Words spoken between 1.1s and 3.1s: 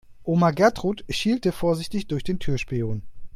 schielte vorsichtig durch den Türspion.